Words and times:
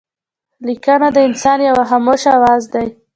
لیکنه 0.67 1.07
د 1.13 1.17
انسان 1.27 1.59
یو 1.69 1.77
خاموشه 1.89 2.29
آواز 2.37 2.63
دئ. 2.73 2.87